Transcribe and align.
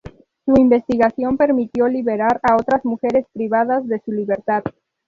Su 0.45 0.55
investigación 0.57 1.37
permitió 1.37 1.87
liberar 1.87 2.39
a 2.41 2.55
otras 2.55 2.83
mujeres 2.83 3.27
privadas 3.33 3.87
de 3.87 3.99
su 3.99 4.11
libertad. 4.11 4.63